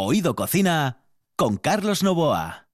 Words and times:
Oído 0.00 0.36
Cocina 0.36 1.02
con 1.34 1.56
Carlos 1.56 2.04
Novoa. 2.04 2.68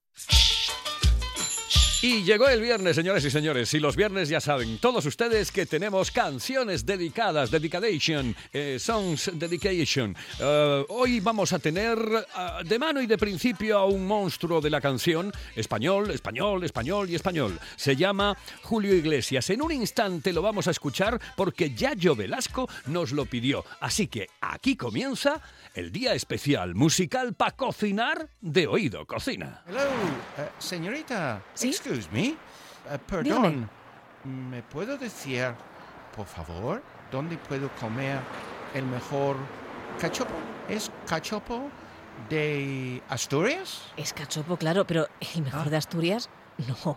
Y 2.05 2.23
llegó 2.23 2.51
el 2.51 2.61
viernes, 2.61 2.97
señores 2.97 3.25
y 3.25 3.31
señores. 3.31 3.73
Y 3.73 3.81
los 3.81 3.97
viernes 3.97 4.29
ya 4.29 4.39
saben, 4.39 4.77
todos 4.77 5.07
ustedes 5.07 5.51
que 5.51 5.65
tenemos 5.65 6.11
canciones 6.11 6.85
dedicadas, 6.85 7.51
dedication, 7.51 8.37
eh, 8.53 8.77
songs 8.79 9.31
dedication. 9.33 10.15
Eh, 10.39 10.85
hoy 10.91 11.21
vamos 11.21 11.55
a 11.55 11.59
tener 11.59 11.99
ah, 12.35 12.61
de 12.63 12.79
mano 12.79 13.01
y 13.01 13.07
de 13.07 13.17
principio 13.17 13.79
a 13.79 13.87
un 13.87 14.07
monstruo 14.07 14.61
de 14.61 14.69
la 14.69 14.83
canción, 14.83 15.33
español, 15.57 16.11
español, 16.11 16.63
español 16.63 17.09
y 17.09 17.15
español. 17.15 17.59
Se 17.75 17.97
llama 17.97 18.37
Julio 18.61 18.95
Iglesias. 18.95 19.49
En 19.49 19.63
un 19.63 19.73
instante 19.73 20.35
lo 20.35 20.43
vamos 20.43 20.69
a 20.69 20.73
escuchar 20.73 21.19
porque 21.35 21.73
Yayo 21.73 22.15
Velasco 22.15 22.69
nos 22.85 23.13
lo 23.13 23.25
pidió. 23.25 23.65
Así 23.81 24.09
que 24.09 24.29
aquí 24.43 24.77
comienza 24.77 25.41
el 25.75 25.91
día 25.93 26.15
especial 26.15 26.75
musical 26.75 27.35
para 27.35 27.51
cocinar 27.53 28.29
de 28.41 28.67
Oído 28.67 29.07
Cocina. 29.07 29.63
Hello, 29.67 29.81
eh, 30.39 30.49
señorita. 30.59 31.43
¿Sí? 31.55 31.69
Excuse 31.71 32.09
me. 32.13 32.29
Eh, 32.29 32.37
perdón. 33.07 33.69
¿Me 34.25 34.63
puedo 34.63 34.97
decir, 34.97 35.49
por 36.17 36.27
favor, 36.27 36.83
dónde 37.11 37.37
puedo 37.37 37.69
comer 37.81 38.19
el 38.73 38.87
mejor 38.87 39.37
cachopo? 40.01 40.33
¿Es 40.69 40.91
cachopo 41.07 41.69
de 42.31 43.03
Asturias? 43.09 43.83
Es 43.97 44.13
cachopo, 44.13 44.57
claro, 44.57 44.87
pero 44.87 45.09
el 45.35 45.43
mejor 45.43 45.67
Ah. 45.67 45.71
de 45.71 45.77
Asturias, 45.77 46.31
no. 46.85 46.97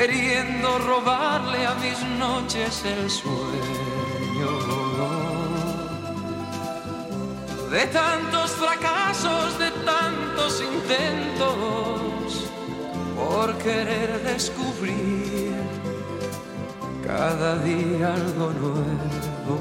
Queriendo 0.00 0.78
robarle 0.78 1.66
a 1.66 1.74
mis 1.74 1.98
noches 2.18 2.82
el 2.86 3.10
sueño, 3.10 4.52
de 7.70 7.84
tantos 7.88 8.50
fracasos, 8.52 9.58
de 9.58 9.70
tantos 9.84 10.62
intentos, 10.62 12.48
por 13.14 13.58
querer 13.58 14.22
descubrir 14.22 15.52
cada 17.06 17.58
día 17.58 18.14
algo 18.14 18.52
nuevo. 18.62 19.58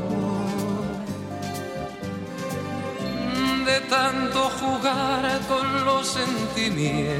de 3.65 3.79
tanto 3.81 4.39
jugar 4.61 5.39
con 5.47 5.85
los 5.85 6.07
sentimientos, 6.07 7.19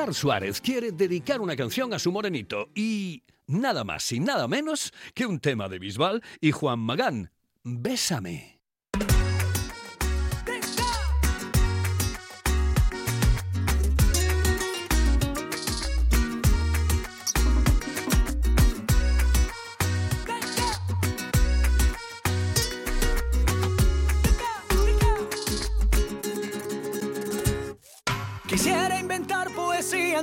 Pilar 0.00 0.14
Suárez 0.14 0.62
quiere 0.62 0.92
dedicar 0.92 1.42
una 1.42 1.54
canción 1.56 1.92
a 1.92 1.98
su 1.98 2.10
morenito 2.10 2.70
y 2.74 3.22
nada 3.46 3.84
más 3.84 4.10
y 4.12 4.18
nada 4.18 4.48
menos 4.48 4.94
que 5.12 5.26
un 5.26 5.40
tema 5.40 5.68
de 5.68 5.78
Bisbal 5.78 6.22
y 6.40 6.52
Juan 6.52 6.78
Magán. 6.78 7.32
Bésame. 7.64 8.59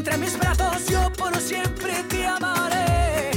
entre 0.00 0.16
mis 0.16 0.38
brazos 0.38 0.86
yo 0.86 1.12
por 1.12 1.36
siempre 1.36 1.92
te 2.08 2.26
amaré. 2.26 3.32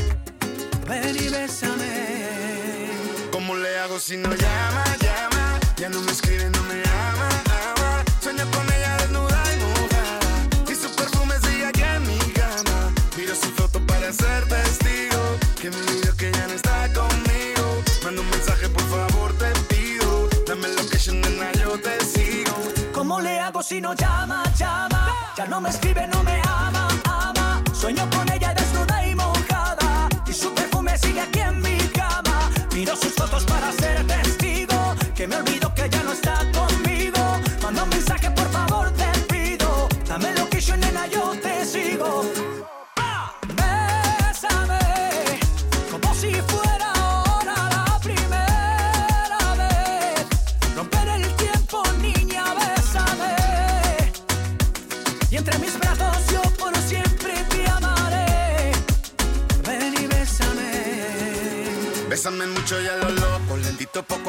Ven 0.87 1.15
y 1.15 1.27
bésame. 1.27 2.87
¿Cómo 3.33 3.53
le 3.55 3.77
hago 3.79 3.99
si 3.99 4.15
no 4.15 4.29
llama, 4.29 4.85
llama? 5.05 5.59
Ya 5.75 5.89
no 5.89 5.99
me 5.99 6.11
escribe, 6.13 6.49
no 6.49 6.61
me 6.69 6.79
ama, 7.09 7.29
ama. 7.67 8.03
Sueño 8.21 8.45
con 8.55 8.65
ella 8.75 8.95
desnuda 9.01 9.39
y 9.53 9.57
mojada. 9.65 10.71
Y 10.71 10.75
su 10.75 10.89
perfume 10.95 11.35
sigue 11.45 11.65
aquí 11.65 11.81
en 11.81 12.03
mi 12.07 12.19
cama. 12.39 12.93
Miro 13.17 13.35
su 13.35 13.49
foto 13.57 13.85
para 13.85 14.13
ser 14.13 14.47
testigo. 14.47 15.21
Que 15.61 15.69
me 15.69 15.75
olvidó 15.75 16.15
que 16.15 16.31
ya 16.31 16.47
no 16.47 16.53
está 16.53 16.77
conmigo. 16.93 17.65
Manda 18.05 18.21
un 18.21 18.29
mensaje, 18.29 18.69
por 18.69 18.85
favor, 18.93 19.33
te 19.37 19.51
pido. 19.67 20.29
Dame 20.47 20.69
location, 20.69 21.19
nena, 21.19 21.51
yo 21.61 21.77
te 21.77 21.93
sigo. 22.05 22.55
¿Cómo 22.93 23.19
le 23.19 23.37
hago 23.41 23.61
si 23.61 23.81
no 23.81 23.93
llama, 23.95 24.43
llama? 24.57 25.09
Ya 25.35 25.45
no 25.45 25.59
me 25.59 25.69
escribe, 25.69 26.07
no 26.07 26.23
me. 26.23 26.42
Sueño 27.83 28.09
con 28.11 28.32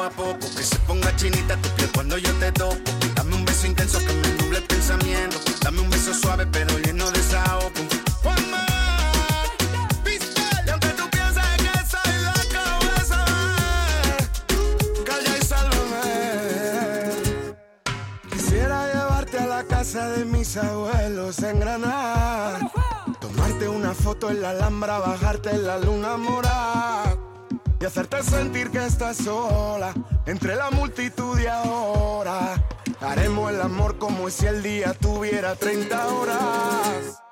up 0.04 0.43
Y 27.84 27.86
hacerte 27.86 28.22
sentir 28.22 28.70
que 28.70 28.82
estás 28.82 29.18
sola 29.18 29.92
entre 30.24 30.56
la 30.56 30.70
multitud 30.70 31.38
y 31.38 31.46
ahora. 31.46 32.54
Haremos 32.98 33.52
el 33.52 33.60
amor 33.60 33.98
como 33.98 34.30
si 34.30 34.46
el 34.46 34.62
día 34.62 34.94
tuviera 34.94 35.54
30 35.54 36.06
horas. 36.06 37.23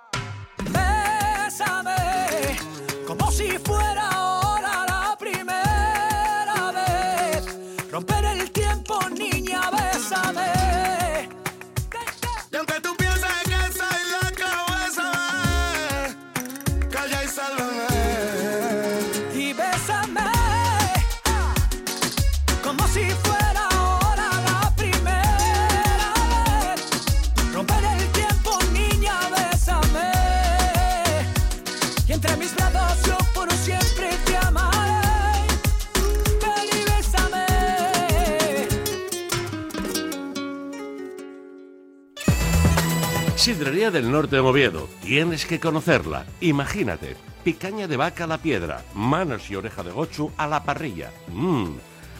Sidrería 43.52 43.90
del 43.90 44.11
Norte 44.11 44.37
de 44.37 44.40
Oviedo. 44.40 44.88
Tienes 45.02 45.44
que 45.44 45.61
conocerla. 45.61 46.25
Imagínate. 46.40 47.18
Picaña 47.44 47.87
de 47.87 47.99
vaca 47.99 48.25
a 48.25 48.26
la 48.26 48.38
piedra, 48.38 48.82
manos 48.94 49.50
y 49.50 49.56
oreja 49.56 49.82
de 49.82 49.90
gochu 49.90 50.32
a 50.38 50.47
la 50.47 50.64
parrilla. 50.64 51.12
Mmm. 51.28 51.76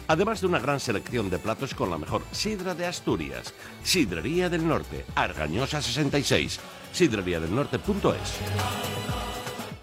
Además 0.07 0.41
de 0.41 0.47
una 0.47 0.59
gran 0.59 0.79
selección 0.79 1.31
de 1.31 1.39
platos 1.39 1.73
con 1.73 1.89
la 1.89 1.97
mejor 1.97 2.21
sidra 2.31 2.75
de 2.75 2.85
Asturias. 2.85 3.51
Sidrería 3.81 4.47
del 4.47 4.67
Norte, 4.67 5.05
Argañosa 5.15 5.81
66. 5.81 6.59
Sidreriadelnorte.es. 6.91 8.37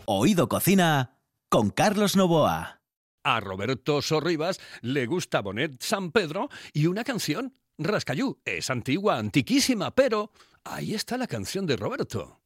Oído 0.05 0.49
Cocina 0.49 1.17
con 1.49 1.71
Carlos 1.71 2.15
Novoa. 2.15 2.81
A 3.25 3.41
Roberto 3.41 4.03
Sorribas 4.03 4.61
le 4.83 5.07
gusta 5.07 5.41
Bonet 5.41 5.83
San 5.83 6.13
Pedro 6.13 6.49
y 6.73 6.87
una 6.87 7.03
canción, 7.03 7.55
Rascayú. 7.77 8.39
Es 8.45 8.71
antigua, 8.71 9.19
antiquísima, 9.19 9.91
pero 9.91 10.31
ahí 10.65 10.95
está 10.95 11.17
la 11.17 11.27
canción 11.27 11.67
de 11.67 11.77
Roberto. 11.77 12.41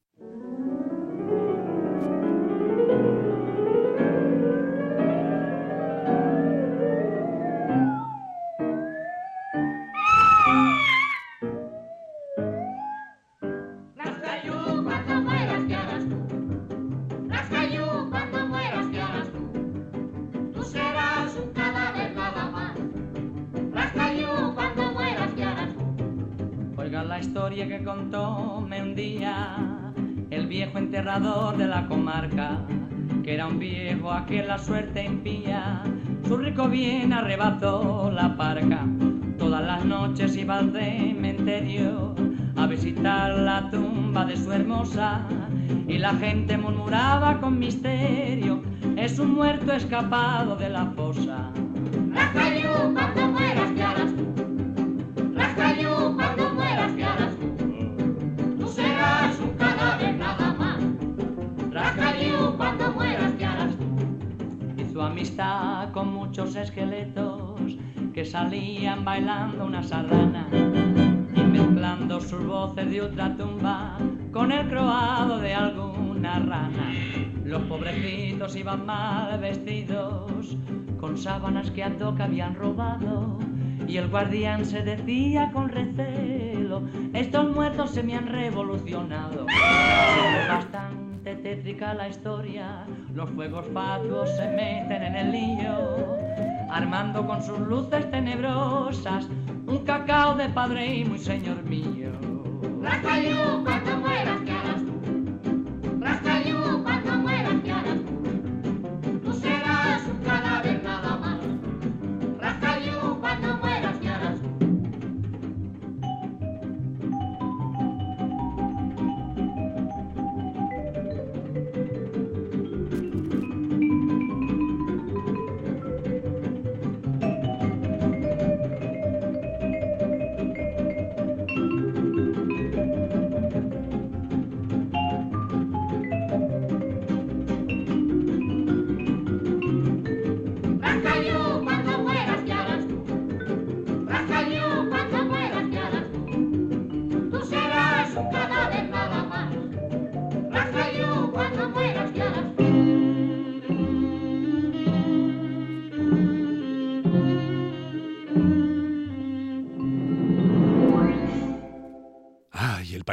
Historia 27.34 27.66
que 27.66 27.82
contóme 27.82 28.80
un 28.80 28.94
día 28.94 29.56
el 30.30 30.46
viejo 30.46 30.78
enterrador 30.78 31.56
de 31.56 31.66
la 31.66 31.88
comarca, 31.88 32.60
que 33.24 33.34
era 33.34 33.48
un 33.48 33.58
viejo 33.58 34.12
a 34.12 34.24
quien 34.24 34.46
la 34.46 34.56
suerte 34.56 35.02
impía. 35.02 35.82
Su 36.28 36.36
rico 36.36 36.68
bien 36.68 37.12
arrebató 37.12 38.08
la 38.12 38.36
parca. 38.36 38.86
Todas 39.36 39.66
las 39.66 39.84
noches 39.84 40.36
iba 40.36 40.60
al 40.60 40.70
cementerio 40.70 42.14
a 42.56 42.68
visitar 42.68 43.32
la 43.32 43.68
tumba 43.68 44.24
de 44.26 44.36
su 44.36 44.52
hermosa 44.52 45.26
y 45.88 45.98
la 45.98 46.14
gente 46.14 46.56
murmuraba 46.56 47.40
con 47.40 47.58
misterio, 47.58 48.62
es 48.94 49.18
un 49.18 49.34
muerto 49.34 49.72
escapado 49.72 50.54
de 50.54 50.68
la 50.68 50.86
fosa. 50.92 51.50
Rascayú, 52.12 52.94
cuando 52.94 53.26
mueras, 53.26 53.72
¿qué 53.72 53.82
harás 53.82 54.14
amistad 65.04 65.90
con 65.92 66.12
muchos 66.12 66.56
esqueletos 66.56 67.60
que 68.12 68.24
salían 68.24 69.04
bailando 69.04 69.64
una 69.64 69.82
sardana 69.82 70.48
y 71.34 71.40
mezclando 71.40 72.20
sus 72.20 72.46
voces 72.46 72.90
de 72.90 73.02
otra 73.02 73.36
tumba 73.36 73.98
con 74.32 74.52
el 74.52 74.68
croado 74.68 75.38
de 75.38 75.54
alguna 75.54 76.38
rana. 76.38 76.92
Los 77.44 77.62
pobrecitos 77.62 78.56
iban 78.56 78.86
mal 78.86 79.38
vestidos, 79.38 80.56
con 80.98 81.18
sábanas 81.18 81.70
que 81.70 81.84
a 81.84 81.96
toca 81.98 82.24
habían 82.24 82.54
robado, 82.54 83.38
y 83.86 83.98
el 83.98 84.08
guardián 84.08 84.64
se 84.64 84.82
decía 84.82 85.50
con 85.52 85.68
recelo, 85.68 86.82
estos 87.12 87.54
muertos 87.54 87.90
se 87.90 88.02
me 88.02 88.16
han 88.16 88.26
revolucionado. 88.26 89.46
Tétrica 91.36 91.94
la 91.94 92.08
historia, 92.08 92.86
los 93.14 93.30
fuegos 93.30 93.66
fatuos 93.72 94.28
se 94.36 94.48
meten 94.48 95.02
en 95.02 95.16
el 95.16 95.32
lío, 95.32 96.16
armando 96.70 97.26
con 97.26 97.42
sus 97.42 97.58
luces 97.60 98.10
tenebrosas 98.10 99.28
un 99.66 99.84
cacao 99.84 100.34
de 100.34 100.48
padre 100.48 100.96
y 100.96 101.04
muy 101.04 101.18
señor 101.18 101.62
mío. 101.64 102.10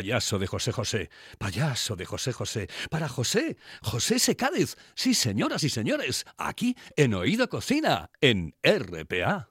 Payaso 0.02 0.40
de 0.40 0.48
José 0.48 0.72
José, 0.72 1.10
payaso 1.38 1.96
de 1.96 2.06
José 2.06 2.34
José, 2.34 2.68
para 2.90 3.08
José, 3.08 3.58
José 3.84 4.18
Secádiz. 4.18 4.76
Sí, 4.96 5.14
señoras 5.14 5.64
y 5.64 5.70
señores, 5.70 6.26
aquí 6.38 6.76
en 6.96 7.14
Oído 7.14 7.48
Cocina, 7.50 8.10
en 8.20 8.56
RPA. 8.64 9.51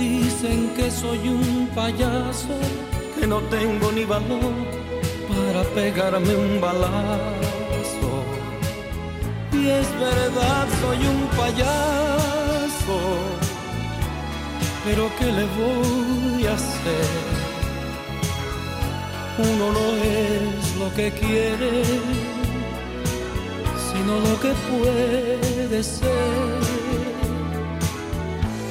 Dicen 0.00 0.72
que 0.74 0.90
soy 0.90 1.28
un 1.28 1.68
payaso 1.74 2.56
que 3.14 3.26
no 3.26 3.38
tengo 3.56 3.92
ni 3.92 4.06
valor 4.06 4.54
para 5.28 5.62
pegarme 5.74 6.34
un 6.34 6.58
balazo. 6.58 8.10
Y 9.52 9.68
es 9.68 9.88
verdad, 10.00 10.66
soy 10.80 11.00
un 11.06 11.20
payaso, 11.36 12.98
pero 14.86 15.10
¿qué 15.18 15.26
le 15.26 15.44
voy 15.60 16.46
a 16.46 16.54
hacer? 16.54 17.10
Uno 19.36 19.72
no 19.78 19.86
es 20.02 20.76
lo 20.76 20.94
que 20.94 21.12
quiere, 21.12 21.84
sino 23.92 24.12
lo 24.18 24.40
que 24.40 24.52
puede 24.70 25.82
ser. 25.82 26.79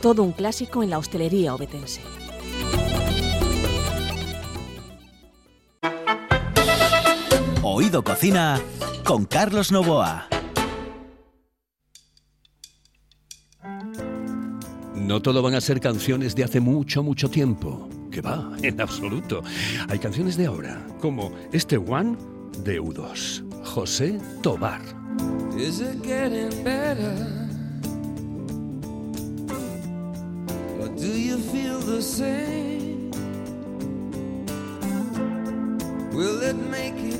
Todo 0.00 0.22
un 0.22 0.32
clásico 0.32 0.82
en 0.82 0.90
la 0.90 0.98
hostelería 0.98 1.54
obetense. 1.54 2.00
Oído 7.62 8.02
Cocina 8.02 8.58
con 9.04 9.26
Carlos 9.26 9.70
Novoa. 9.70 10.26
No 14.94 15.20
todo 15.20 15.42
van 15.42 15.54
a 15.54 15.60
ser 15.60 15.80
canciones 15.80 16.34
de 16.34 16.44
hace 16.44 16.60
mucho, 16.60 17.02
mucho 17.02 17.28
tiempo. 17.28 17.88
Que 18.10 18.22
va, 18.22 18.50
en 18.62 18.80
absoluto. 18.80 19.42
Hay 19.88 19.98
canciones 19.98 20.36
de 20.36 20.46
ahora, 20.46 20.86
como 21.00 21.32
este 21.52 21.76
One 21.76 22.16
de 22.64 22.80
U2, 22.80 23.64
José 23.64 24.18
Tobar. 24.42 24.80
Is 25.58 25.80
it 25.80 26.02
getting 26.02 26.64
better? 26.64 27.39
Same? 32.02 33.10
Will 36.12 36.42
it 36.42 36.56
make 36.56 36.94
it 36.96 37.19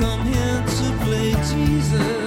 come 0.00 0.24
here 0.26 0.62
to 0.66 1.04
play 1.04 1.32
Jesus? 1.50 2.25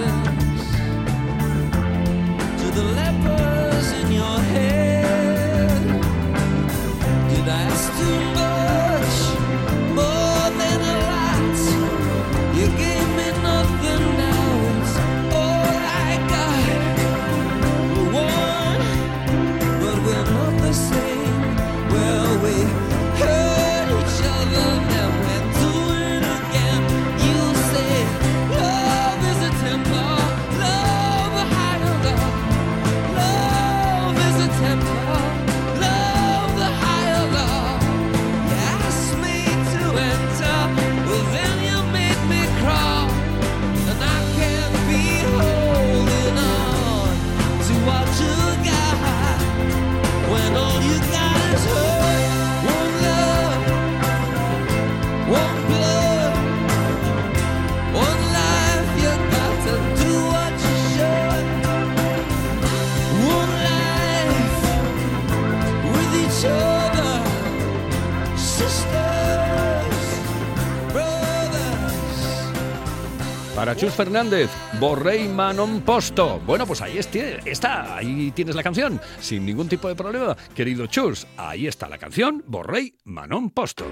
Chus 73.80 73.94
Fernández, 73.94 74.50
Borrey 74.78 75.26
Manon 75.26 75.80
Posto. 75.80 76.38
Bueno, 76.44 76.66
pues 76.66 76.82
ahí 76.82 76.98
está, 76.98 77.96
ahí 77.96 78.30
tienes 78.32 78.54
la 78.54 78.62
canción, 78.62 79.00
sin 79.22 79.46
ningún 79.46 79.70
tipo 79.70 79.88
de 79.88 79.94
problema. 79.94 80.36
Querido 80.54 80.86
Chus, 80.86 81.26
ahí 81.38 81.66
está 81.66 81.88
la 81.88 81.96
canción, 81.96 82.44
Borrey 82.46 82.98
Manon 83.04 83.48
Posto. 83.48 83.86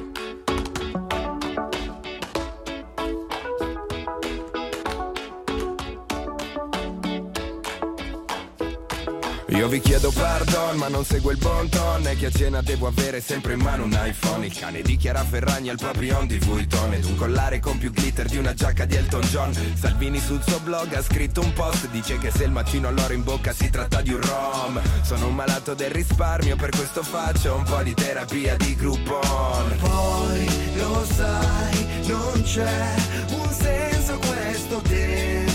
Io 9.50 9.66
vi 9.66 9.80
chiedo 9.80 10.10
pardon 10.10 10.76
ma 10.76 10.88
non 10.88 11.04
seguo 11.04 11.30
il 11.30 11.38
bon 11.38 11.68
ton. 11.68 12.06
E 12.06 12.16
che 12.16 12.26
a 12.26 12.30
cena 12.30 12.60
devo 12.60 12.86
avere 12.86 13.20
sempre 13.20 13.54
in 13.54 13.60
mano 13.60 13.84
un 13.84 13.98
iPhone. 14.00 14.46
Il 14.46 14.56
cane 14.56 14.82
di 14.82 14.96
Chiara 14.96 15.24
Ferragni 15.24 15.70
al 15.70 15.76
proprio 15.76 16.18
on 16.18 16.26
di 16.26 16.38
Vuitton. 16.38 16.92
Ed 16.92 17.04
un 17.04 17.16
collare 17.16 17.58
con 17.58 17.78
più 17.78 17.90
glitter 17.90 18.26
di 18.26 18.36
una 18.36 18.52
giacca 18.52 18.84
di 18.84 18.96
Elton 18.96 19.22
John. 19.22 19.52
Salvini 19.74 20.20
sul 20.20 20.42
suo 20.46 20.60
blog 20.60 20.92
ha 20.94 21.02
scritto 21.02 21.40
un 21.40 21.52
post 21.54 21.88
Dice 21.88 22.18
che 22.18 22.30
se 22.30 22.44
il 22.44 22.50
mattino 22.50 22.88
all'oro 22.88 23.14
in 23.14 23.24
bocca 23.24 23.52
si 23.52 23.70
tratta 23.70 24.02
di 24.02 24.12
un 24.12 24.20
rom. 24.20 24.80
Sono 25.02 25.28
un 25.28 25.34
malato 25.34 25.74
del 25.74 25.90
risparmio 25.90 26.56
per 26.56 26.70
questo 26.70 27.02
faccio 27.02 27.54
un 27.54 27.64
po' 27.64 27.82
di 27.82 27.94
terapia 27.94 28.56
di 28.56 28.74
Groupon. 28.76 29.76
Poi 29.80 30.76
lo 30.76 31.06
sai, 31.10 31.86
non 32.06 32.42
c'è 32.42 32.94
un 33.30 33.52
senso 33.52 34.18
questo 34.18 34.80
tempo 34.82 35.47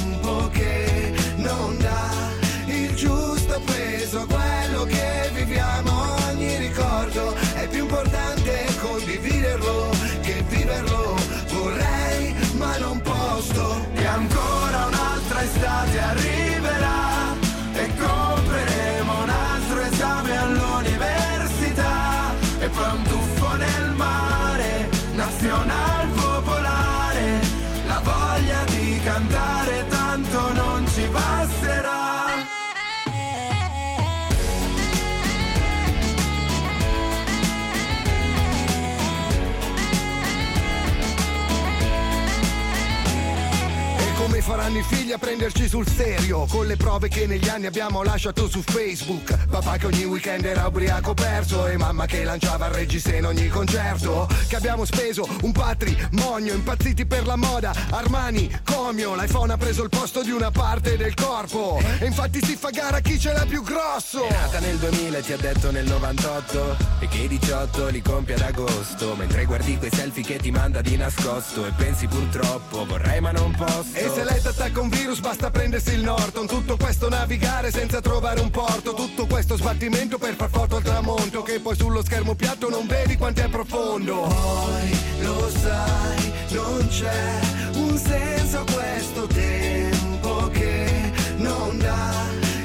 faranno 44.73 44.79
i 44.79 44.83
figli 44.83 45.11
a 45.11 45.17
prenderci 45.17 45.67
sul 45.67 45.87
serio. 45.87 46.45
Con 46.47 46.65
le 46.65 46.75
prove 46.75 47.07
che 47.07 47.27
negli 47.27 47.47
anni 47.47 47.67
abbiamo 47.67 48.01
lasciato 48.03 48.49
su 48.49 48.61
Facebook. 48.61 49.47
Papà 49.47 49.77
che 49.77 49.85
ogni 49.85 50.03
weekend 50.05 50.45
era 50.45 50.65
ubriaco 50.65 51.13
perso 51.13 51.67
E 51.67 51.77
mamma 51.77 52.05
che 52.05 52.23
lanciava 52.23 52.67
il 52.67 52.73
regista 52.73 53.15
in 53.15 53.25
ogni 53.25 53.47
concerto. 53.49 54.27
Che 54.47 54.55
abbiamo 54.55 54.85
speso 54.85 55.27
un 55.41 55.51
patrimonio 55.51 56.53
Impazziti 56.53 57.05
per 57.05 57.25
la 57.25 57.35
moda, 57.35 57.73
Armani, 57.91 58.49
Comio 58.63 59.15
L'iPhone 59.15 59.53
ha 59.53 59.57
preso 59.57 59.83
il 59.83 59.89
posto 59.89 60.23
di 60.23 60.31
una 60.31 60.51
parte 60.51 60.97
del 60.97 61.13
corpo. 61.13 61.79
E 61.99 62.05
infatti 62.05 62.43
si 62.43 62.55
fa 62.55 62.69
gara 62.69 62.99
chi 62.99 63.19
ce 63.19 63.33
l'ha 63.33 63.45
più 63.45 63.61
grosso. 63.63 64.27
È 64.27 64.31
nata 64.31 64.59
nel 64.59 64.77
2000 64.77 65.17
e 65.17 65.21
ti 65.21 65.33
ha 65.33 65.37
detto 65.37 65.71
nel 65.71 65.85
98 65.85 66.77
E 66.99 67.07
che 67.07 67.17
i 67.17 67.27
18 67.27 67.87
li 67.87 68.01
compie 68.01 68.35
ad 68.35 68.41
agosto. 68.41 69.15
Mentre 69.15 69.45
guardi 69.45 69.77
quei 69.77 69.91
selfie 69.93 70.23
che 70.23 70.37
ti 70.37 70.51
manda 70.51 70.81
di 70.81 70.95
nascosto. 70.97 71.65
E 71.65 71.71
pensi 71.75 72.07
purtroppo 72.07 72.85
vorrei 72.85 73.19
ma 73.19 73.31
non 73.31 73.53
posso. 73.55 73.93
E 73.93 74.09
se 74.13 74.23
lei 74.23 74.41
t'attacca 74.63 74.79
un 74.79 74.89
virus 74.89 75.19
basta 75.19 75.51
prendersi 75.51 75.93
il 75.93 76.03
Norton. 76.03 76.47
Tutto 76.47 76.77
questo 76.77 77.09
navigare 77.09 77.69
senza 77.69 77.99
trovare 77.99 78.39
un 78.39 78.49
porto. 78.49 78.93
Tutto 78.93 79.25
questo 79.25 79.57
sbattimento 79.57 80.17
per 80.17 80.35
far 80.35 80.49
foto 80.49 80.77
al 80.77 80.83
tramonto. 80.83 81.41
Che 81.41 81.59
poi 81.59 81.75
sullo 81.75 82.01
schermo 82.03 82.33
piatto 82.35 82.69
non 82.69 82.87
vedi 82.87 83.17
quanto 83.17 83.41
è 83.41 83.49
profondo. 83.49 84.21
Poi 84.21 84.97
lo 85.21 85.49
sai, 85.49 86.33
non 86.51 86.87
c'è 86.87 87.39
un 87.73 87.97
senso 87.97 88.59
a 88.59 88.63
questo 88.71 89.27
tempo 89.27 90.49
che 90.49 91.11
non 91.37 91.77
dà 91.77 92.11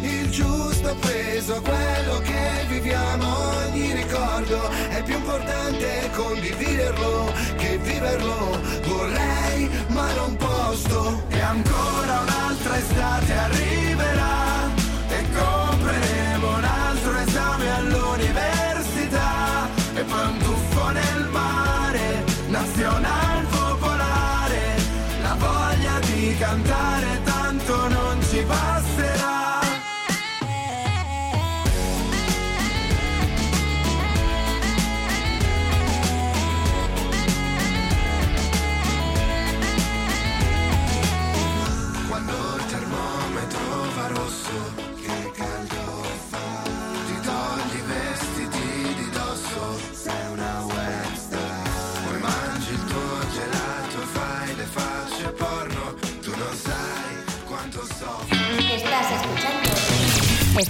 il 0.03 0.31
giusto 0.31 0.95
peso 1.01 1.57
a 1.57 1.61
quello 1.61 2.19
che 2.19 2.65
viviamo. 2.69 3.27
Ogni 3.67 3.93
ricordo 3.93 4.69
è 4.91 5.03
più 5.03 5.17
importante 5.17 6.11
condividerlo 6.15 7.33
che 7.57 7.79
viverlo. 7.79 8.61
Vorrei 8.85 9.69
ma 9.89 10.13
non 10.15 10.37
posso. 10.37 11.25
E 11.31 11.41
ancora 11.41 11.88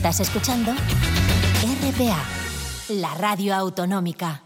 Estás 0.08 0.28
escuchando 0.28 0.72
RPA, 0.72 2.24
la 2.88 3.14
radio 3.16 3.54
autonómica. 3.54 4.42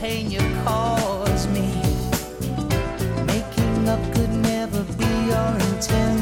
Pain 0.09 0.31
you 0.31 0.41
caused 0.65 1.51
me, 1.51 1.69
making 3.27 3.89
up 3.95 4.03
could 4.15 4.35
never 4.53 4.83
be 5.01 5.11
your 5.31 5.51
intention. 5.69 6.18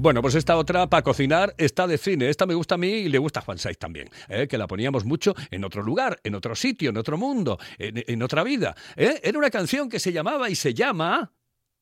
Bueno, 0.00 0.22
pues 0.22 0.36
esta 0.36 0.56
otra 0.56 0.88
para 0.88 1.02
cocinar 1.02 1.56
está 1.58 1.88
de 1.88 1.98
cine. 1.98 2.28
Esta 2.28 2.46
me 2.46 2.54
gusta 2.54 2.76
a 2.76 2.78
mí 2.78 2.88
y 2.88 3.08
le 3.08 3.18
gusta 3.18 3.40
a 3.40 3.42
Juan 3.42 3.58
Saiz 3.58 3.78
también, 3.78 4.08
¿eh? 4.28 4.46
que 4.46 4.56
la 4.56 4.68
poníamos 4.68 5.04
mucho 5.04 5.34
en 5.50 5.64
otro 5.64 5.82
lugar, 5.82 6.20
en 6.22 6.36
otro 6.36 6.54
sitio, 6.54 6.90
en 6.90 6.98
otro 6.98 7.18
mundo, 7.18 7.58
en, 7.78 8.22
otra 8.22 8.44
vida. 8.44 8.76
¿eh? 8.94 9.18
Era 9.24 9.36
una 9.36 9.50
canción 9.50 9.88
que 9.88 9.98
se 9.98 10.12
llamaba 10.12 10.50
y 10.50 10.54
se 10.54 10.72
llama 10.72 11.32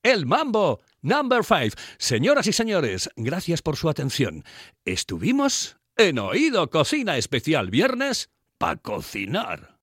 El 0.03 0.25
Mambo 0.25 0.81
Number 1.03 1.45
5. 1.45 1.77
Señoras 1.99 2.47
y 2.47 2.55
señores, 2.55 3.11
gracias 3.17 3.61
por 3.61 3.77
su 3.77 3.91
atención. 3.91 4.45
Estuvimos 4.87 5.77
en 5.99 6.19
Oído 6.19 6.71
Cocina 6.71 7.19
Especial 7.19 7.69
Viernes 7.69 8.31
para 8.57 8.77
cocinar. 8.77 9.76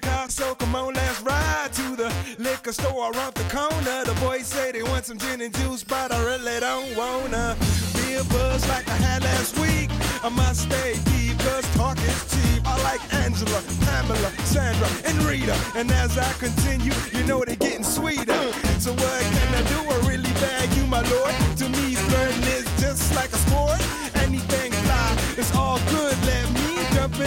The 0.00 0.06
car, 0.06 0.28
so 0.30 0.54
come 0.54 0.74
on, 0.74 0.94
let's 0.94 1.20
ride 1.22 1.72
to 1.72 1.96
the 1.96 2.12
liquor 2.38 2.72
store 2.72 3.12
around 3.12 3.34
the 3.34 3.44
corner. 3.54 4.04
The 4.04 4.14
boys 4.20 4.46
say 4.46 4.72
they 4.72 4.82
want 4.82 5.04
some 5.06 5.18
gin 5.18 5.40
and 5.40 5.54
juice, 5.54 5.84
but 5.84 6.12
I 6.12 6.18
really 6.24 6.60
don't 6.60 6.96
wanna 6.96 7.56
be 7.94 8.14
a 8.14 8.24
buzz 8.24 8.66
like 8.68 8.88
I 8.88 8.96
had 8.96 9.22
last 9.22 9.58
week. 9.58 9.90
I 10.22 10.28
must 10.28 10.62
stay 10.62 10.94
deep, 11.04 11.38
cause 11.38 11.66
talk 11.74 11.98
is 11.98 12.20
cheap. 12.32 12.62
I 12.66 12.82
like 12.82 13.02
Angela, 13.14 13.62
Pamela, 13.80 14.30
Sandra, 14.44 14.88
and 15.04 15.18
Rita. 15.24 15.56
And 15.74 15.90
as 15.90 16.16
I 16.18 16.32
continue, 16.34 16.92
you 17.12 17.24
know 17.24 17.44
they're 17.44 17.56
getting 17.56 17.84
sweeter. 17.84 18.52
So 18.78 18.92
what 18.92 19.33